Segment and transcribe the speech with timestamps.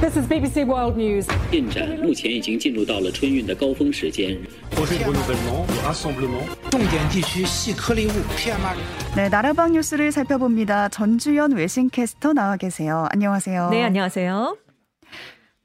[0.00, 1.26] This is BBC World News.
[1.50, 4.38] 进展目前已经进入到了春运的高峰时间。
[9.16, 10.88] 네, 나라방 뉴스를 살펴봅니다.
[10.88, 13.06] 전주현 외신캐스터 나와 계세요.
[13.10, 13.70] 안녕하세요.
[13.70, 14.56] 네, 안녕하세요.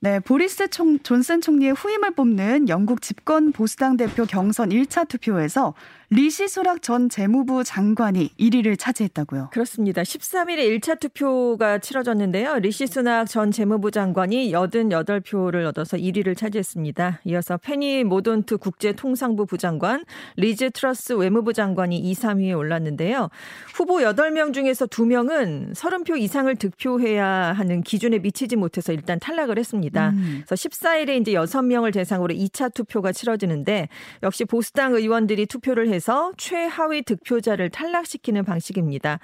[0.01, 5.73] 네, 보리스 총, 존슨 총리의 후임을 뽑는 영국 집권 보수당 대표 경선 1차 투표에서
[6.12, 9.50] 리시 수낙 전 재무부 장관이 1위를 차지했다고요.
[9.52, 10.02] 그렇습니다.
[10.02, 12.58] 13일에 1차 투표가 치러졌는데요.
[12.58, 17.20] 리시 수낙 전 재무부 장관이 88표를 얻어서 1위를 차지했습니다.
[17.26, 23.28] 이어서 페니 모돈트 국제통상부 부장관, 리즈 트러스 외무부 장관이 2, 3위에 올랐는데요.
[23.76, 30.10] 후보 8명 중에서 2명은 30표 이상을 득표해야 하는 기준에 미치지 못해서 일단 탈락을 했습니다.
[30.10, 30.42] 음.
[30.44, 33.88] 그래서 14일에 이제 6명을 대상으로 2차 투표가 치러지는데
[34.24, 35.99] 역시 보수당 의원들이 투표를 해서
[36.36, 39.18] 최하위 득표자를 탈락시키는 방식입니다.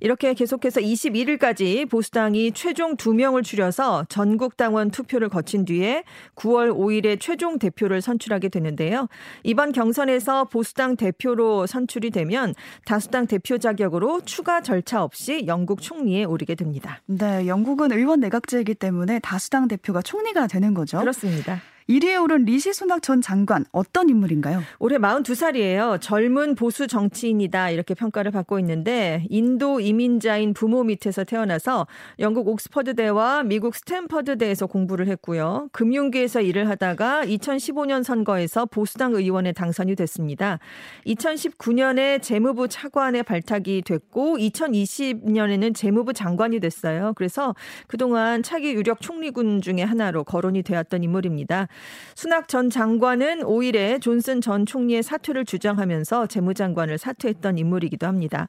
[0.00, 6.04] 이렇게 계속해서 21일까지 보수당이 최종 2명을 줄여서 전국 당원 투표를 거친 뒤에
[6.36, 9.08] 9월 5일에 최종 대표를 선출하게 되는데요.
[9.42, 16.54] 이번 경선에서 보수당 대표로 선출이 되면 다수당 대표 자격으로 추가 절차 없이 영국 총리에 오르게
[16.54, 17.00] 됩니다.
[17.06, 20.98] 네, 영국은 의원 내각제이기 때문에 다수당 대표가 총리가 되는 거죠.
[20.98, 21.60] 그렇습니다.
[21.90, 24.62] 1위에 오른 리시 수낙 전 장관 어떤 인물인가요?
[24.78, 26.00] 올해 42살이에요.
[26.00, 31.88] 젊은 보수 정치인이다 이렇게 평가를 받고 있는데 인도 이민자인 부모 밑에서 태어나서
[32.20, 35.68] 영국 옥스퍼드대와 미국 스탠퍼드대에서 공부를 했고요.
[35.72, 40.60] 금융계에서 일을 하다가 2015년 선거에서 보수당 의원에 당선이 됐습니다.
[41.06, 47.14] 2019년에 재무부 차관에 발탁이 됐고 2020년에는 재무부 장관이 됐어요.
[47.16, 47.56] 그래서
[47.88, 51.66] 그동안 차기 유력 총리군 중에 하나로 거론이 되었던 인물입니다.
[52.14, 58.48] 수낙 전 장관은 5일에 존슨 전 총리의 사퇴를 주장하면서 재무장관을 사퇴했던 인물이기도 합니다.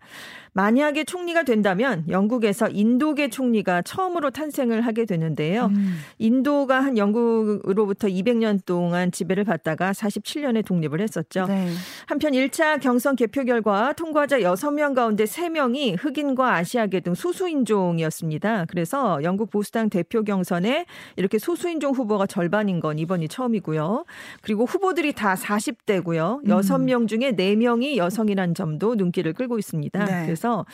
[0.54, 5.68] 만약에 총리가 된다면 영국에서 인도계 총리가 처음으로 탄생을 하게 되는데요.
[5.68, 6.00] 음.
[6.18, 11.46] 인도가 한 영국으로부터 200년 동안 지배를 받다가 47년에 독립을 했었죠.
[11.46, 11.70] 네.
[12.06, 18.66] 한편 1차 경선 개표 결과 통과자 6명 가운데 3명이 흑인과 아시아계 등 소수인종이었습니다.
[18.68, 24.06] 그래서 영국 보수당 대표 경선에 이렇게 소수인종 후보가 절반인 건 이번 이 처음이고요.
[24.42, 26.44] 그리고 후보들이 다 40대고요.
[26.46, 30.06] 6명 중에 4명이 여성이라는 점도 눈길을 끌고 있습니다.
[30.06, 30.26] 네.
[30.26, 30.66] 그래서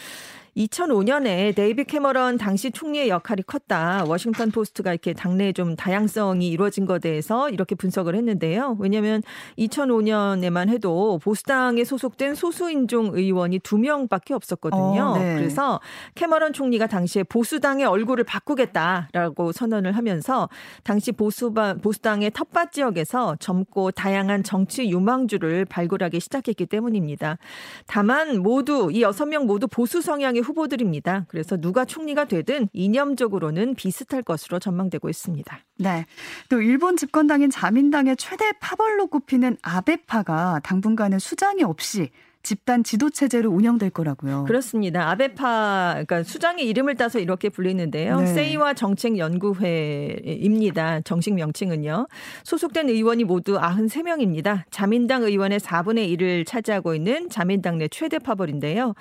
[0.58, 4.06] 2005년에 데이비드 캐머런 당시 총리의 역할이 컸다.
[4.08, 8.76] 워싱턴 포스트가 이렇게 당내에 좀 다양성이 이루어진 것에 대해서 이렇게 분석을 했는데요.
[8.80, 9.22] 왜냐하면
[9.60, 15.04] 2005년에만 해도 보수당에 소속된 소수인종 의원이 두 명밖에 없었거든요.
[15.04, 15.36] 어, 네.
[15.36, 15.80] 그래서
[16.16, 20.50] 캐머런 총리가 당시에 보수당의 얼굴을 바꾸겠다라고 선언을 하면서
[20.84, 27.38] 당시 보수바, 보수당의 텃밭 지역에서 젊고 다양한 정치 유망주를 발굴하기 시작했기 때문입니다.
[27.86, 31.26] 다만 모두 이 여섯 명 모두 보수 성향의 후보들입니다.
[31.28, 35.60] 그래서 누가 총리가 되든 이념적으로는 비슷할 것으로 전망되고 있습니다.
[35.80, 36.06] 네.
[36.50, 42.10] 또 일본 집권당인 자민당의 최대 파벌로 꼽히는 아베파가 당분간은 수장이 없이
[42.44, 44.44] 집단 지도 체제로 운영될 거라고요.
[44.46, 45.10] 그렇습니다.
[45.10, 48.20] 아베파, 그러니까 수장의 이름을 따서 이렇게 불리는데요.
[48.22, 48.28] 네.
[48.28, 51.02] 세이와 정책연구회입니다.
[51.02, 52.08] 정식 명칭은요.
[52.44, 54.64] 소속된 의원이 모두 93명입니다.
[54.72, 58.94] 자민당 의원의 4분의 1을 차지하고 있는 자민당 내 최대 파벌인데요.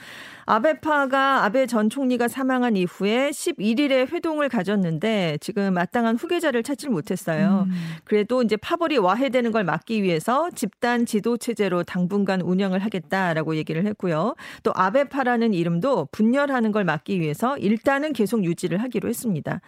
[0.47, 7.66] 아베파가 아베 전 총리가 사망한 이후에 11일에 회동을 가졌는데 지금 마땅한 후계자를 찾지 못했어요.
[7.68, 7.72] 음.
[8.04, 13.87] 그래도 이제 파벌이 와해되는 걸 막기 위해서 집단 지도 체제로 당분간 운영을 하겠 다라고 얘기를
[13.87, 14.34] 했고요.
[14.62, 19.60] 또 아베파라는 이름도 분열하는 걸 막기 위해서 일단은 계속 유지를 하기로 했습니다.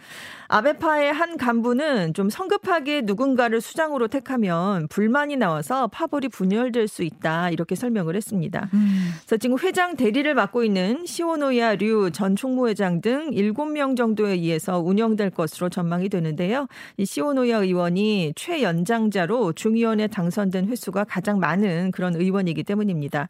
[0.47, 7.75] 아베파의 한 간부는 좀 성급하게 누군가를 수장으로 택하면 불만이 나와서 파벌이 분열될 수 있다 이렇게
[7.75, 8.69] 설명을 했습니다.
[8.73, 9.11] 음.
[9.25, 15.29] 그래서 지금 회장 대리를 맡고 있는 시오노야 류 전 총무회장 등 7명 정도에 의해서 운영될
[15.31, 16.67] 것으로 전망이 되는데요.
[16.97, 23.29] 이 시오노야 의원이 최연장자로 중의원에 당선된 횟수가 가장 많은 그런 의원이기 때문입니다.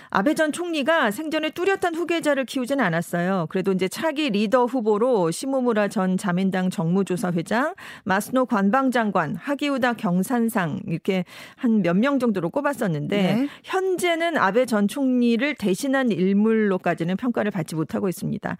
[0.13, 3.47] 아베 전 총리가 생전에 뚜렷한 후계자를 키우진 않았어요.
[3.49, 7.73] 그래도 이제 차기 리더 후보로 시모무라 전 자민당 정무조사 회장,
[8.03, 11.23] 마스노 관방장관, 하기우다 경산상 이렇게
[11.55, 13.47] 한 몇 명 정도로 꼽았었는데 네.
[13.63, 18.57] 현재는 아베 전 총리를 대신한 인물로까지는 평가를 받지 못하고 있습니다.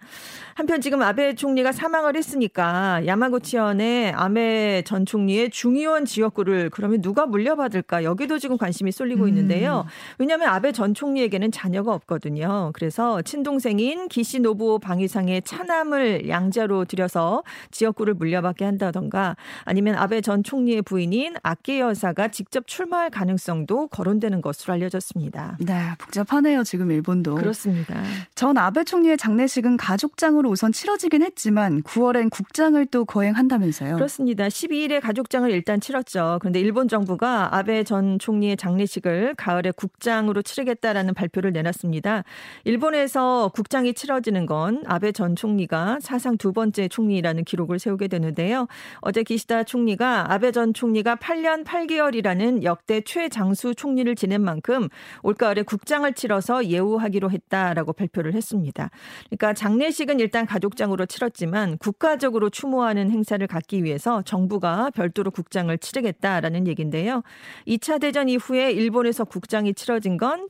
[0.54, 8.04] 한편 지금 아베 총리가 사망을 했으니까 야마구치현의 아베 전 총리의 중의원 지역구를 그러면 누가 물려받을까
[8.04, 9.28] 여기도 지금 관심이 쏠리고 음.
[9.28, 9.84] 있는데요.
[10.18, 12.70] 왜냐하면 아베 전 총리에게는 미국에는 자녀가 없거든요.
[12.72, 17.42] 그래서 친동생인 기시 노부오 방위상의 차남을 양자로 들여서
[17.72, 24.74] 지역구를 물려받게 한다던가 아니면 아베 전 총리의 부인인 아끼 여사가 직접 출마할 가능성도 거론되는 것으로
[24.74, 25.58] 알려졌습니다.
[25.60, 26.62] 네, 복잡하네요.
[26.62, 27.34] 지금 일본도.
[27.34, 28.02] 그렇습니다.
[28.34, 33.96] 전 아베 총리의 장례식은 가족장으로 우선 치러지긴 했지만 9월엔 국장을 또 거행한다면서요.
[33.96, 34.46] 그렇습니다.
[34.46, 36.38] 12일에 가족장을 일단 치렀죠.
[36.40, 42.24] 그런데 일본 정부가 아베 전 총리의 장례식을 가을에 국장으로 치르겠다라는 발표 를 내놨습니다.
[42.64, 48.66] 일본에서 국장이 치러지는 건 아베 전 총리가 사상 두 번째 총리라는 기록을 세우게 되는데요.
[49.00, 54.88] 어제 기시다 총리가 아베 전 총리가 8년 8개월이라는 역대 최장수 총리를 지낸 만큼
[55.22, 58.90] 올가을에 국장을 치러서 예우하기로 했다라고 발표를 했습니다.
[59.30, 67.22] 그러니까 장례식은 일단 가족장으로 치렀지만 국가적으로 추모하는 행사를 갖기 위해서 정부가 별도로 국장을 치르겠다라는 얘기인데요.
[67.66, 70.48] 2차 대전 이후에 일본에서 국장이 치러진 건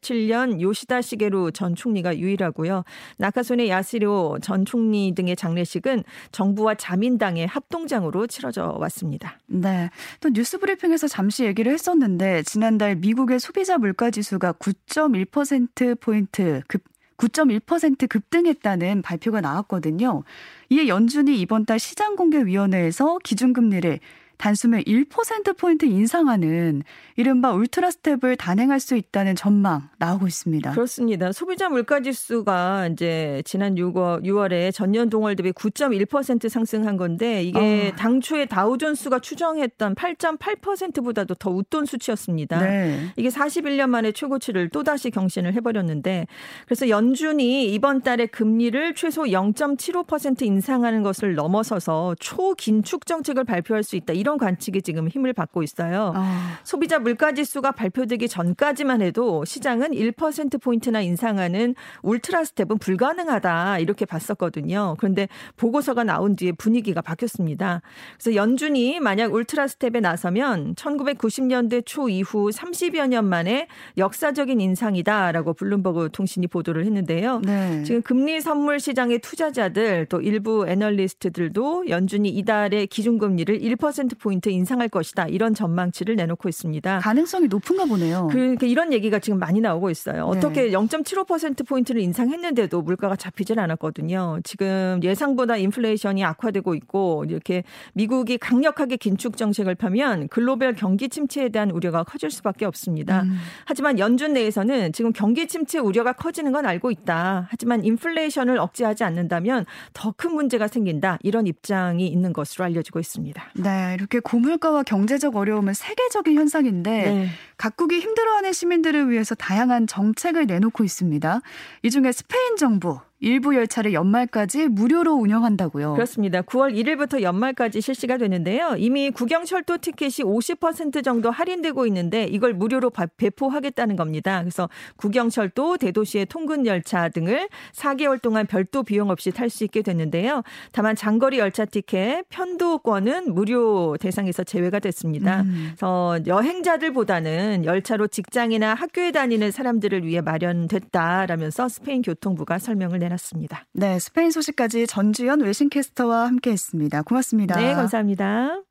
[0.00, 2.84] 1967년 요시다 시게루 전 총리가 유일하고요.
[3.18, 9.38] 나카소네 야시료 전 총리 등의 장례식은 정부와 자민당의 합동장으로 치러져 왔습니다.
[9.46, 9.90] 네.
[10.20, 16.82] 또 뉴스 브리핑에서 잠시 얘기를 했었는데 지난달 미국의 소비자 물가 지수가 9.1% 포인트 급
[17.16, 20.22] 9.1% 급등했다는 발표가 나왔거든요.
[20.68, 24.00] 이에 연준이 이번 달 시장공개위원회에서 기준금리를
[24.38, 26.82] 단숨에 1%포인트 인상하는
[27.16, 30.72] 이른바 울트라 스텝을 단행할 수 있다는 전망 나오고 있습니다.
[30.72, 31.32] 그렇습니다.
[31.32, 37.96] 소비자 물가 지수가 이제 지난 6월, 6월에 전년 동월 대비 9.1% 상승한 건데 이게 어.
[37.96, 42.60] 당초에 다우존스가 추정했던 8.8%보다도 더 웃돈 수치였습니다.
[42.60, 43.12] 네.
[43.16, 46.26] 이게 41년 만에 최고치를 또다시 경신을 해 버렸는데
[46.66, 54.12] 그래서 연준이 이번 달에 금리를 최소 0.75% 인상하는 것을 넘어서서 초긴축 정책을 발표할 수 있다.
[54.26, 56.12] 이런 관측이 지금 힘을 받고 있어요.
[56.16, 56.58] 아.
[56.64, 64.96] 소비자 물가 지수가 발표되기 전까지만 해도 시장은 1% 포인트나 인상하는 울트라 스텝은 불가능하다 이렇게 봤었거든요.
[64.98, 67.82] 그런데 보고서가 나온 뒤에 분위기가 바뀌었습니다.
[68.14, 76.08] 그래서 연준이 만약 울트라 스텝에 나서면 1990년대 초 이후 30여 년 만에 역사적인 인상이다라고 블룸버그
[76.10, 77.42] 통신이 보도를 했는데요.
[77.44, 77.84] 네.
[77.84, 85.28] 지금 금리 선물 시장의 투자자들 또 일부 애널리스트들도 연준이 이달에 기준금리를 1% 포인트 인상할 것이다.
[85.28, 86.98] 이런 전망치를 내놓고 있습니다.
[86.98, 88.28] 가능성이 높은가 보네요.
[88.30, 90.24] 그러니까 이런 얘기가 지금 많이 나오고 있어요.
[90.24, 90.70] 어떻게 네.
[90.70, 94.40] 0.75% 포인트를 인상했는데도 물가가 잡히질 않았거든요.
[94.44, 101.70] 지금 예상보다 인플레이션이 악화되고 있고 이렇게 미국이 강력하게 긴축 정책을 펴면 글로벌 경기 침체에 대한
[101.70, 103.22] 우려가 커질 수밖에 없습니다.
[103.22, 103.38] 음.
[103.64, 107.46] 하지만 연준 내에서는 지금 경기 침체 우려가 커지는 건 알고 있다.
[107.50, 111.18] 하지만 인플레이션을 억제하지 않는다면 더 큰 문제가 생긴다.
[111.22, 113.42] 이런 입장이 있는 것으로 알려지고 있습니다.
[113.54, 117.28] 네, 이렇게 고물가와 경제적 어려움은 세계적인 현상인데 네.
[117.56, 121.40] 각국이 힘들어하는 시민들을 위해서 다양한 정책을 내놓고 있습니다.
[121.82, 125.94] 이 중에 스페인 정부 일부 열차를 연말까지 무료로 운영한다고요.
[125.94, 126.42] 그렇습니다.
[126.42, 128.74] 9월 1일부터 연말까지 실시가 되는데요.
[128.76, 134.40] 이미 국영철도 티켓이 50% 정도 할인되고 있는데 이걸 무료로 배포하겠다는 겁니다.
[134.40, 140.42] 그래서 국영철도, 대도시의 통근 열차 등을 4개월 동안 별도 비용 없이 탈 수 있게 됐는데요.
[140.72, 145.42] 다만 장거리 열차 티켓 편도권은 무료 대상에서 제외가 됐습니다.
[145.42, 145.68] 음.
[145.68, 153.66] 그래서 여행자들보다는 열차로 직장이나 학교에 다니는 사람들을 위해 마련됐다라면서 스페인 교통부가 설명을 내놨습니다.
[153.72, 157.02] 네, 스페인 소식까지 전주현 외신캐스터와 함께했습니다.
[157.02, 157.56] 고맙습니다.
[157.56, 158.65] 네, 감사합니다.